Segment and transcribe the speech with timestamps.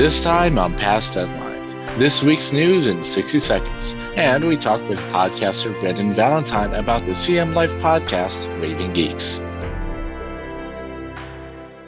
[0.00, 1.98] This time on Past Deadline.
[1.98, 3.92] This week's news in 60 seconds.
[4.16, 9.40] And we talk with podcaster Brendan Valentine about the CM Life podcast, Raving Geeks.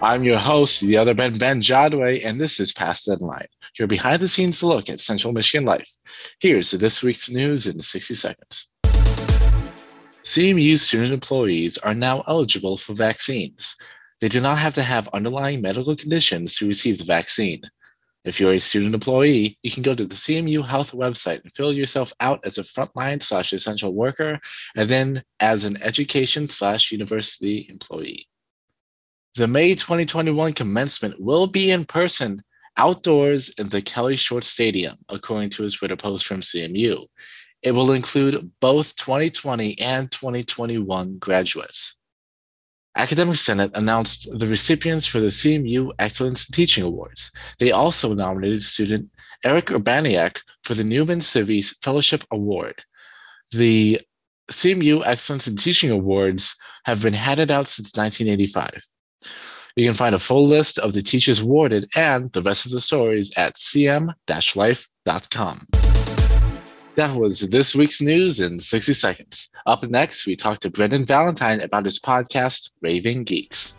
[0.03, 3.47] I'm your host, the other Ben, Ben Jadway, and this is Past Deadline,
[3.79, 5.97] your behind the scenes look at Central Michigan life.
[6.39, 8.67] Here's this week's news in 60 seconds.
[10.23, 13.75] CMU student employees are now eligible for vaccines.
[14.21, 17.63] They do not have to have underlying medical conditions to receive the vaccine.
[18.25, 21.73] If you're a student employee, you can go to the CMU Health website and fill
[21.73, 24.39] yourself out as a frontline slash essential worker,
[24.77, 28.29] and then as an education slash university employee.
[29.35, 32.43] The May 2021 commencement will be in person
[32.77, 37.07] outdoors in the Kelly/Shorts Stadium, according to his Twitter post from CMU.
[37.63, 41.97] It will include both 2020 and 2021 graduates.
[42.97, 47.31] Academic Senate announced the recipients for the CMU Excellence in Teaching Awards.
[47.59, 49.09] They also nominated student
[49.45, 52.85] Eric Urbaniak for the Newman Civic Fellowship Award.
[53.51, 54.01] The
[54.51, 58.85] CMU Excellence in Teaching Awards have been handed out since 1985.
[59.75, 62.81] You can find a full list of the teachers awarded and the rest of the
[62.81, 64.13] stories at cm-life.com.
[66.95, 69.51] That was this week's news in 60 seconds.
[69.65, 73.73] Up next, we talk to Brendan Valentine about his podcast, Raving Geeks.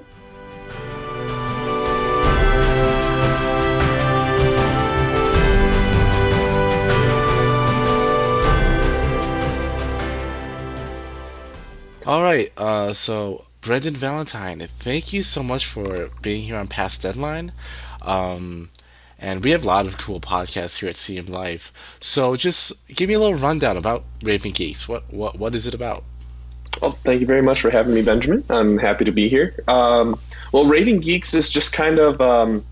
[12.07, 17.03] All right, uh, so Brendan Valentine, thank you so much for being here on Past
[17.03, 17.51] Deadline.
[18.01, 18.71] Um,
[19.23, 21.71] and we have a lot of cool podcasts here at CM Life.
[22.01, 24.87] So just give me a little rundown about Raving Geeks.
[24.87, 26.03] What what what is it about?
[26.81, 28.43] Well, thank you very much for having me, Benjamin.
[28.49, 29.55] I'm happy to be here.
[29.67, 30.19] Um,
[30.51, 32.65] well, Raving Geeks is just kind of um,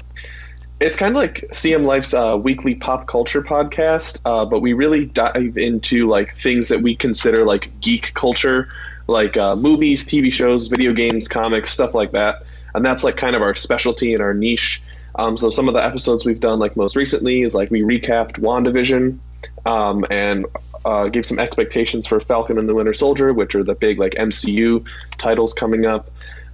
[0.82, 5.06] it's kind of like CM Life's uh, weekly pop culture podcast, uh, but we really
[5.06, 8.68] dive into like things that we consider like geek culture,
[9.08, 12.44] like uh, movies, TV shows, video games, comics, stuff like that.
[12.76, 14.84] And that's like kind of our specialty and our niche.
[15.16, 18.40] Um, so some of the episodes we've done, like most recently, is like we recapped
[18.40, 19.20] WandaVision
[19.66, 20.46] um, and
[20.86, 24.14] uh, gave some expectations for Falcon and the Winter Soldier, which are the big like
[24.14, 26.10] MCU titles coming up.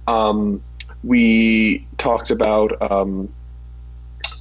[0.06, 0.62] Um,
[1.04, 3.32] we talked about um,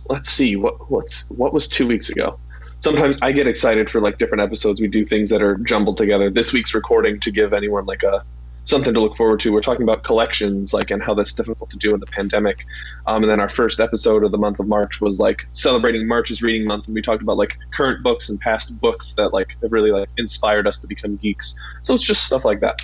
[0.10, 2.40] let's see what what's what was two weeks ago.
[2.80, 4.80] Sometimes I get excited for like different episodes.
[4.80, 6.30] We do things that are jumbled together.
[6.30, 8.24] This week's recording to give anyone like a
[8.68, 9.54] something to look forward to.
[9.54, 12.66] We're talking about collections, like, and how that's difficult to do in the pandemic.
[13.06, 16.44] Um, and then our first episode of the month of March was like celebrating March's
[16.44, 19.72] reading month, and we talked about like current books and past books that like have
[19.72, 21.58] really like inspired us to become geeks.
[21.82, 22.82] So it's just stuff like that.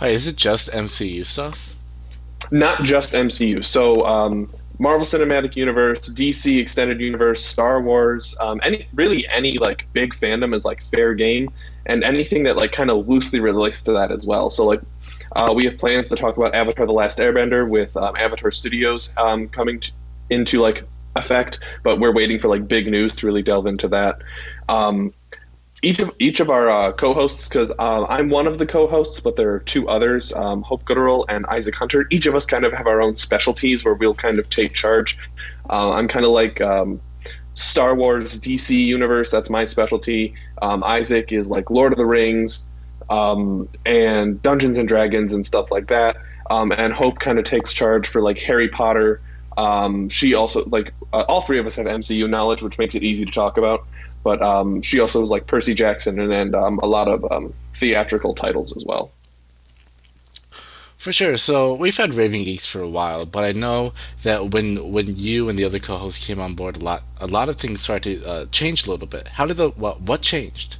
[0.00, 1.76] Hey, is it just MCU stuff?
[2.50, 3.64] Not just MCU.
[3.64, 9.86] So um, Marvel Cinematic Universe, DC Extended Universe, Star Wars, um, any really any like
[9.92, 11.50] big fandom is like fair game,
[11.86, 14.50] and anything that like kind of loosely relates to that as well.
[14.50, 14.80] So like
[15.34, 19.14] uh, we have plans to talk about Avatar: The Last Airbender with um, Avatar Studios
[19.16, 19.92] um, coming to,
[20.30, 20.84] into like
[21.16, 24.18] effect, but we're waiting for like big news to really delve into that.
[24.68, 25.12] Um,
[25.82, 29.36] each of each of our uh, co-hosts, because uh, I'm one of the co-hosts, but
[29.36, 32.06] there are two others, um, Hope Gooderl and Isaac Hunter.
[32.10, 35.18] Each of us kind of have our own specialties where we'll kind of take charge.
[35.68, 37.00] Uh, I'm kind of like um,
[37.54, 39.32] Star Wars, DC universe.
[39.32, 40.34] That's my specialty.
[40.62, 42.68] Um, Isaac is like Lord of the Rings,
[43.12, 46.16] um, and Dungeons and Dragons and stuff like that.
[46.50, 49.20] Um, and Hope kind of takes charge for like Harry Potter.
[49.58, 53.02] Um, she also like uh, all three of us have MCU knowledge, which makes it
[53.02, 53.86] easy to talk about.
[54.24, 57.52] But um, she also was like Percy Jackson and, and um, a lot of um,
[57.74, 59.10] theatrical titles as well.
[60.96, 61.36] For sure.
[61.36, 65.48] So we've had Raving Geeks for a while, but I know that when when you
[65.48, 68.28] and the other co-hosts came on board, a lot a lot of things started to
[68.28, 69.28] uh, change a little bit.
[69.28, 70.78] How did the what what changed?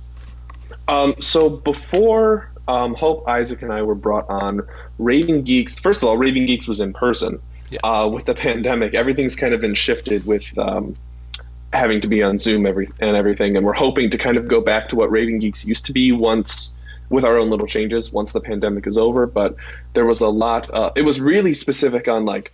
[0.88, 4.66] Um, so before um, Hope, Isaac, and I were brought on,
[4.98, 5.78] Raving Geeks.
[5.78, 7.40] First of all, Raving Geeks was in person.
[7.70, 7.80] Yeah.
[7.82, 10.94] Uh, with the pandemic, everything's kind of been shifted with um,
[11.72, 14.60] having to be on Zoom every and everything, and we're hoping to kind of go
[14.60, 16.78] back to what Raving Geeks used to be once
[17.08, 19.26] with our own little changes once the pandemic is over.
[19.26, 19.56] But
[19.94, 20.72] there was a lot.
[20.72, 22.52] Uh, it was really specific on like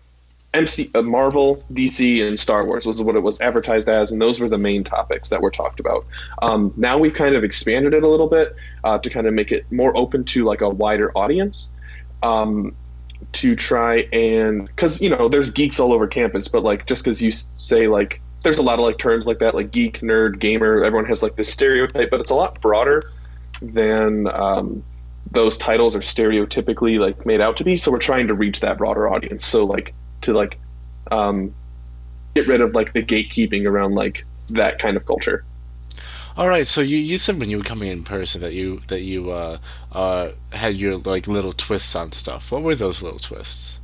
[0.54, 4.40] MC, uh, Marvel, DC, and Star Wars was what it was advertised as, and those
[4.40, 6.06] were the main topics that were talked about.
[6.40, 9.52] Um, now we've kind of expanded it a little bit uh, to kind of make
[9.52, 11.70] it more open to like a wider audience.
[12.22, 12.74] Um,
[13.32, 17.20] to try and because you know there's geeks all over campus, but like just because
[17.20, 20.84] you say like there's a lot of like terms like that like geek, nerd, gamer,
[20.84, 23.10] everyone has like this stereotype, but it's a lot broader
[23.60, 24.84] than um,
[25.30, 27.76] those titles are stereotypically like made out to be.
[27.76, 29.44] So we're trying to reach that broader audience.
[29.44, 29.94] So like
[30.28, 30.58] to like
[31.10, 31.54] um,
[32.34, 35.44] get rid of like the gatekeeping around like that kind of culture.
[36.36, 39.00] All right, so you, you said when you were coming in person that you that
[39.00, 39.58] you uh,
[39.90, 42.52] uh, had your like little twists on stuff.
[42.52, 43.80] What were those little twists?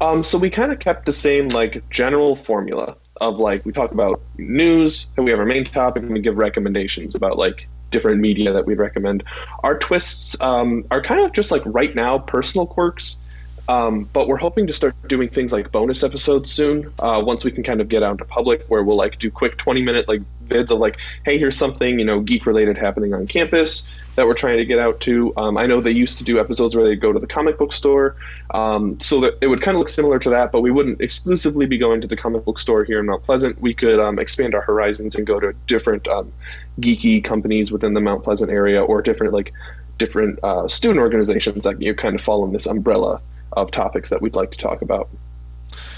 [0.00, 3.92] Um, so we kind of kept the same like general formula of like we talk
[3.92, 8.20] about news, and we have our main topic, and we give recommendations about like different
[8.20, 9.24] media that we'd recommend.
[9.62, 13.24] Our twists um, are kind of just like right now personal quirks
[13.68, 16.92] um, but we're hoping to start doing things like bonus episodes soon.
[16.98, 19.58] Uh, once we can kind of get out to public, where we'll like do quick
[19.58, 23.26] twenty minute like vids of like, hey, here's something you know geek related happening on
[23.26, 25.32] campus that we're trying to get out to.
[25.36, 27.74] Um, I know they used to do episodes where they'd go to the comic book
[27.74, 28.16] store,
[28.52, 31.66] um, so that it would kind of look similar to that, but we wouldn't exclusively
[31.66, 33.60] be going to the comic book store here in Mount Pleasant.
[33.60, 36.32] We could um, expand our horizons and go to different um,
[36.80, 39.52] geeky companies within the Mount Pleasant area, or different like
[39.98, 43.20] different uh, student organizations that you kind of fall in this umbrella
[43.62, 45.08] of topics that we'd like to talk about.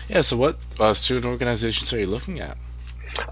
[0.08, 0.22] Yeah.
[0.22, 2.56] So, what uh, student organizations are you looking at?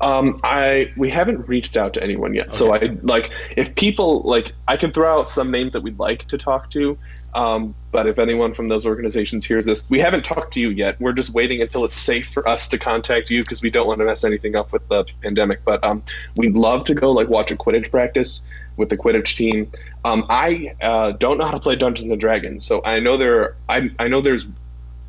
[0.01, 2.49] Um, I we haven't reached out to anyone yet.
[2.49, 2.57] Okay.
[2.57, 6.27] So I like if people like I can throw out some names that we'd like
[6.29, 6.99] to talk to.
[7.35, 11.01] Um, but if anyone from those organizations hears this, we haven't talked to you yet.
[11.01, 14.01] We're just waiting until it's safe for us to contact you because we don't want
[14.01, 15.65] to mess anything up with the pandemic.
[15.65, 16.03] But um,
[16.37, 18.47] we'd love to go like watch a Quidditch practice
[18.77, 19.71] with the Quidditch team.
[20.05, 23.57] Um, I uh, don't know how to play Dungeons and Dragons, so I know there.
[23.69, 24.49] I I know there's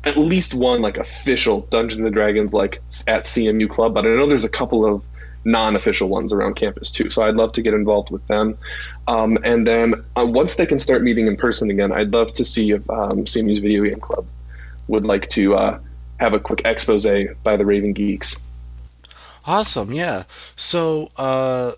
[0.04, 4.26] at least one like official Dungeons and Dragons like at CMU club, but I know
[4.26, 5.04] there's a couple of
[5.44, 7.10] non-official ones around campus too.
[7.10, 8.58] So I'd love to get involved with them.
[9.10, 12.44] Um, and then uh, once they can start meeting in person again, I'd love to
[12.44, 14.24] see if um, CMU's video game club
[14.86, 15.80] would like to uh,
[16.20, 17.04] have a quick expose
[17.42, 18.40] by the Raving Geeks.
[19.46, 20.24] Awesome, yeah.
[20.54, 21.72] So uh,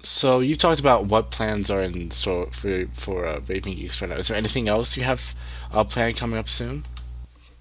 [0.00, 4.06] so you talked about what plans are in store for for uh, Raving Geeks for
[4.06, 4.14] now.
[4.14, 5.34] Is there anything else you have
[5.72, 6.84] uh, planned coming up soon?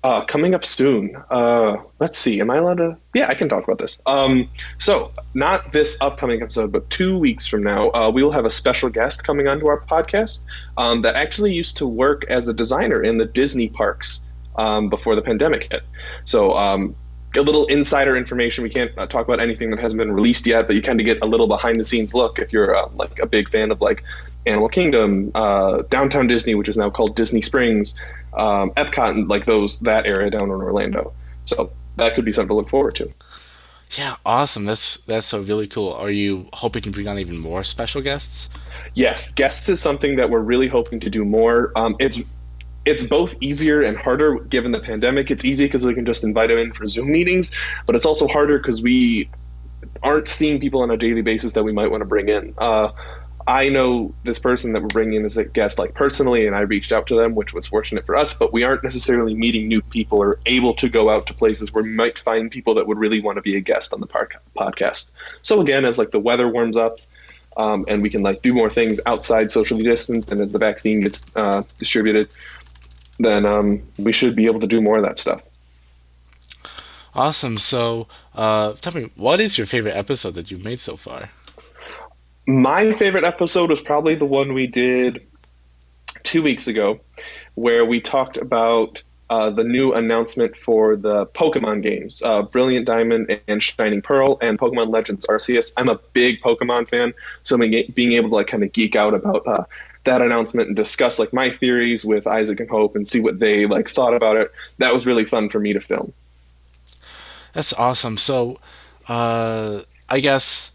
[0.04, 1.16] Uh, coming up soon.
[1.30, 2.42] Uh, let's see.
[2.42, 2.98] Am I allowed to?
[3.14, 4.02] Yeah, I can talk about this.
[4.08, 4.50] Um,
[4.80, 8.50] so, not this upcoming episode, but two weeks from now, uh, we will have a
[8.50, 10.46] special guest coming onto our podcast
[10.76, 14.26] um, that actually used to work as a designer in the Disney parks
[14.56, 15.84] um, before the pandemic hit.
[16.26, 16.96] So, um,
[17.36, 18.64] a little insider information.
[18.64, 21.06] We can't uh, talk about anything that hasn't been released yet, but you kind of
[21.06, 23.82] get a little behind the scenes look if you're uh, like a big fan of
[23.82, 24.04] like
[24.46, 27.96] Animal Kingdom, uh, Downtown Disney, which is now called Disney Springs,
[28.34, 31.14] um, Epcot, and like those that area down in Orlando.
[31.46, 33.14] So that could be something to look forward to.
[33.98, 34.66] Yeah, awesome.
[34.66, 35.94] That's that's so really cool.
[35.94, 38.48] Are you hoping to bring on even more special guests?
[38.94, 41.72] Yes, guests is something that we're really hoping to do more.
[41.76, 42.22] Um, it's
[42.86, 45.30] it's both easier and harder given the pandemic.
[45.30, 47.52] It's easy because we can just invite them in for Zoom meetings,
[47.86, 49.30] but it's also harder because we
[50.04, 52.54] aren't seeing people on a daily basis that we might want to bring in.
[52.58, 52.92] Uh,
[53.48, 56.62] I know this person that we're bringing in as a guest like personally, and I
[56.62, 58.38] reached out to them, which was fortunate for us.
[58.38, 61.84] But we aren't necessarily meeting new people or able to go out to places where
[61.84, 64.42] we might find people that would really want to be a guest on the park
[64.58, 65.12] podcast.
[65.42, 67.00] So again, as like the weather warms up,
[67.58, 71.02] um, and we can like do more things outside socially distanced, and as the vaccine
[71.02, 72.30] gets uh, distributed,
[73.20, 75.42] then um, we should be able to do more of that stuff.
[77.14, 77.58] Awesome.
[77.58, 81.32] So, uh, tell me, what is your favorite episode that you've made so far?
[82.48, 85.28] My favorite episode was probably the one we did
[86.24, 87.00] two weeks ago,
[87.56, 93.40] where we talked about uh, the new announcement for the Pokemon games, uh, Brilliant Diamond
[93.48, 95.72] and Shining Pearl, and Pokemon Legends Arceus.
[95.78, 99.48] I'm a big Pokemon fan, so being able to like kind of geek out about
[99.48, 99.64] uh,
[100.04, 103.66] that announcement and discuss like my theories with Isaac and Hope and see what they
[103.66, 104.52] like thought about it.
[104.80, 106.12] That was really fun for me to film.
[107.54, 108.18] That's awesome.
[108.18, 108.60] So,
[109.08, 110.72] uh, I guess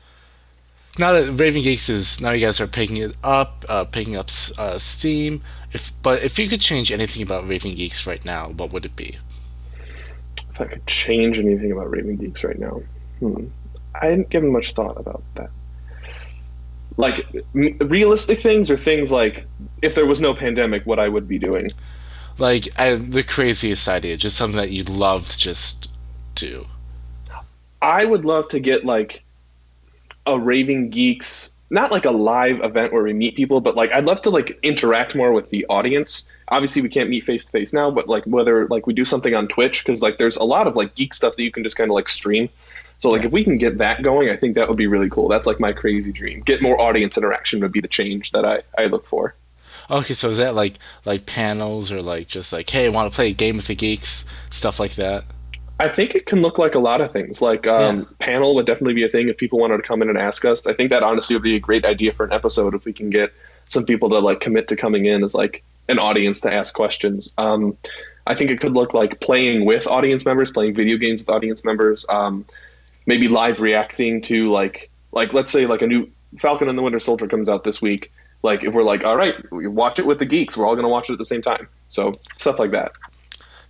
[0.98, 4.30] now that Raving Geeks is now you guys are picking it up, uh, picking up
[4.58, 5.42] uh, steam.
[5.72, 8.96] If but if you could change anything about Raving Geeks right now, what would it
[8.96, 9.18] be?
[10.50, 12.82] If I could change anything about Raving Geeks right now,
[13.20, 13.46] hmm.
[14.00, 15.50] I hadn't given much thought about that
[16.96, 19.46] like realistic things or things like
[19.82, 21.70] if there was no pandemic what i would be doing
[22.38, 25.90] like I, the craziest idea just something that you'd love to just
[26.34, 26.66] do
[27.82, 29.24] i would love to get like
[30.26, 34.04] a raving geeks not like a live event where we meet people but like i'd
[34.04, 37.72] love to like interact more with the audience obviously we can't meet face to face
[37.72, 40.66] now but like whether like we do something on twitch because like there's a lot
[40.66, 42.48] of like geek stuff that you can just kind of like stream
[42.98, 43.26] so like yeah.
[43.26, 45.28] if we can get that going, I think that would be really cool.
[45.28, 46.40] That's like my crazy dream.
[46.40, 49.34] Get more audience interaction would be the change that I, I look for.
[49.90, 53.28] Okay, so is that like like panels or like just like hey, want to play
[53.28, 55.24] a game with the geeks, stuff like that?
[55.78, 57.42] I think it can look like a lot of things.
[57.42, 58.04] Like um, yeah.
[58.18, 60.66] panel would definitely be a thing if people wanted to come in and ask us.
[60.66, 63.10] I think that honestly would be a great idea for an episode if we can
[63.10, 63.32] get
[63.68, 67.34] some people to like commit to coming in as like an audience to ask questions.
[67.36, 67.76] Um,
[68.26, 71.64] I think it could look like playing with audience members, playing video games with audience
[71.64, 72.44] members, um,
[73.06, 76.98] maybe live reacting to like like let's say like a new Falcon and the Winter
[76.98, 78.12] Soldier comes out this week.
[78.42, 80.88] Like if we're like, all right, we watch it with the geeks, we're all gonna
[80.88, 81.68] watch it at the same time.
[81.88, 82.92] So stuff like that.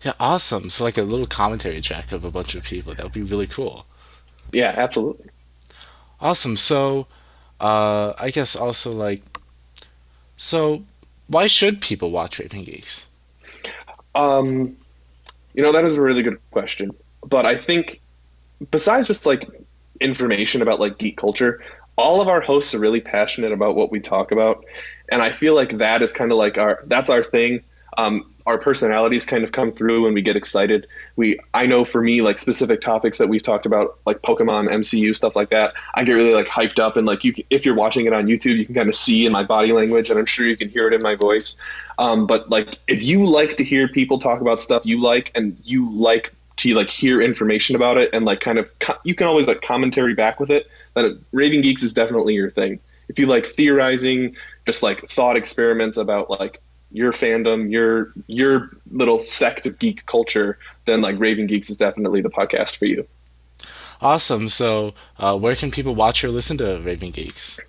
[0.07, 0.71] Yeah, awesome.
[0.71, 2.95] So like a little commentary track of a bunch of people.
[2.95, 3.87] That would be really cool.
[4.53, 5.31] Yeah, absolutely.
[6.21, 6.55] Awesome.
[6.55, 7.09] So,
[7.61, 9.23] uh, I guess also like,
[10.37, 10.85] so
[11.27, 13.09] why should people watch Raving Geeks?
[14.15, 14.77] Um,
[15.55, 16.93] you know, that is a really good question.
[17.25, 18.01] But I think
[18.71, 19.49] besides just like
[20.01, 21.65] information about like geek culture,
[21.97, 24.65] all of our hosts are really passionate about what we talk about.
[25.09, 27.65] And I feel like that is kind of like our that's our thing.
[27.97, 30.87] Um, our personalities kind of come through when we get excited.
[31.17, 35.15] We I know for me like specific topics that we've talked about like Pokemon, MCU
[35.17, 35.75] stuff like that.
[35.95, 38.57] I get really like hyped up and like you if you're watching it on YouTube,
[38.57, 40.87] you can kind of see in my body language and I'm sure you can hear
[40.87, 41.61] it in my voice.
[41.99, 45.57] Um, but like if you like to hear people talk about stuff you like and
[45.65, 49.27] you like to like hear information about it and like kind of co- you can
[49.27, 50.69] always like commentary back with it.
[50.95, 52.79] That Raving Geeks is definitely your thing.
[53.09, 54.37] If you like theorizing,
[54.67, 56.61] just like thought experiments about like
[56.97, 62.23] your fandom, your your little sect of geek culture, then like Raving Geeks is definitely
[62.23, 63.07] the podcast for you.
[64.01, 64.49] Awesome.
[64.49, 67.61] So, uh, where can people watch or listen to Raving Geeks?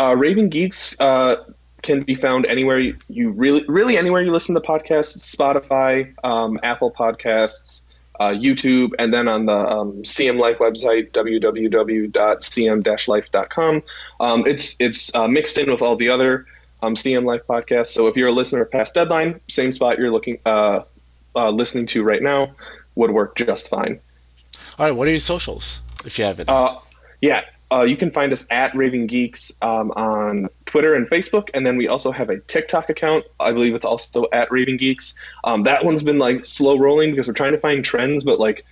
[0.00, 1.36] Uh, Raving Geeks uh,
[1.82, 6.58] can be found anywhere you, you, really, really anywhere you listen to podcasts: Spotify, um,
[6.64, 7.84] Apple Podcasts,
[8.18, 13.82] uh, YouTube, and then on the um, CM Life website, www.cm-life.com.
[14.18, 16.46] Um, it's it's uh, mixed in with all the other
[16.82, 17.86] um, CM Life podcast.
[17.86, 20.80] So if you're a listener past deadline, same spot you're looking uh,
[21.34, 22.54] uh, listening to right now
[22.94, 24.00] would work just fine.
[24.78, 26.48] All right, what are your socials if you have it?
[26.48, 26.78] Uh,
[27.20, 31.66] yeah, uh, you can find us at Raving Geeks um, on Twitter and Facebook, and
[31.66, 33.24] then we also have a TikTok account.
[33.40, 35.18] I believe it's also at Raving Geeks.
[35.44, 38.66] Um, that one's been like slow rolling because we're trying to find trends, but like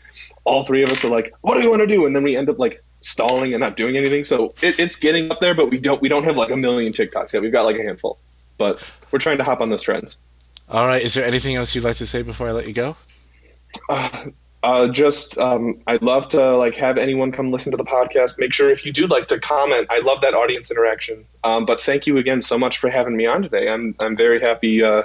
[0.44, 2.36] all three of us are like, "What do we want to do?" And then we
[2.36, 4.24] end up like stalling and not doing anything.
[4.24, 6.92] So it, it's getting up there, but we don't we don't have like a million
[6.92, 7.42] TikToks yet.
[7.42, 8.18] We've got like a handful,
[8.58, 10.18] but we're trying to hop on those trends.
[10.68, 11.02] All right.
[11.02, 12.96] Is there anything else you'd like to say before I let you go?
[13.88, 14.26] Uh,
[14.62, 18.38] uh, just um, I'd love to like have anyone come listen to the podcast.
[18.38, 19.86] Make sure if you do like to comment.
[19.90, 21.24] I love that audience interaction.
[21.42, 23.68] Um, but thank you again so much for having me on today.
[23.68, 25.04] I'm I'm very happy uh,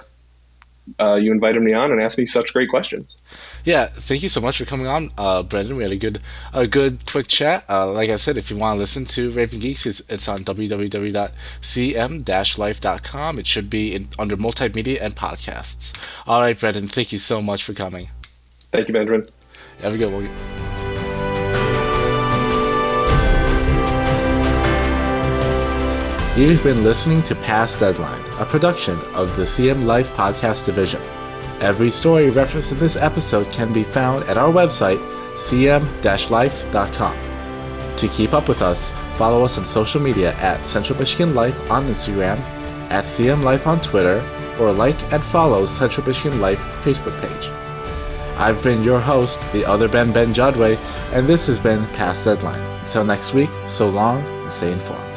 [0.99, 3.17] uh, you invited me on and asked me such great questions.
[3.63, 5.77] Yeah, thank you so much for coming on, uh, Brendan.
[5.77, 6.19] We had a good
[6.53, 7.63] a good quick chat.
[7.69, 10.43] Uh, like I said, if you want to listen to Raving Geeks, it's, it's on
[10.43, 13.39] www.cm-life.com.
[13.39, 15.93] It should be in, under multimedia and podcasts.
[16.27, 18.09] All right, Brendan, thank you so much for coming.
[18.71, 19.25] Thank you, Benjamin.
[19.81, 20.29] Have a good one.
[26.37, 31.01] You've been listening to Past Deadline, a production of the CM Life Podcast Division.
[31.61, 34.99] Every story referenced in this episode can be found at our website,
[35.37, 37.17] cm-life.com.
[37.97, 41.85] To keep up with us, follow us on social media at Central Michigan Life on
[41.85, 42.37] Instagram,
[42.91, 44.21] at CM Life on Twitter,
[44.59, 47.49] or like and follow Central Michigan Life Facebook page.
[48.37, 50.77] I've been your host, the other Ben Ben Jadwe,
[51.13, 52.59] and this has been Past Deadline.
[52.81, 55.14] Until next week, so long and stay informed.